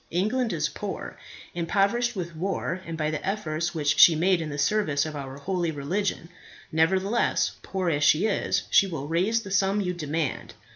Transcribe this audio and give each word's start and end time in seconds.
England 0.09 0.51
is 0.51 0.67
poor, 0.69 1.15
impoverished 1.53 2.15
with 2.15 2.35
war 2.35 2.81
and 2.87 2.97
by 2.97 3.11
the 3.11 3.23
efforts 3.23 3.75
which 3.75 3.99
she 3.99 4.15
made 4.15 4.41
in 4.41 4.49
the 4.49 4.57
service 4.57 5.05
of 5.05 5.15
our 5.15 5.37
holy 5.37 5.69
religion. 5.69 6.27
Nevertheless, 6.71 7.51
poor 7.61 7.87
as 7.91 8.03
she 8.03 8.25
is, 8.25 8.63
she 8.71 8.87
will 8.87 9.07
raise 9.07 9.43
the 9.43 9.51
sum 9.51 9.79
you 9.79 9.93
demand. 9.93 10.55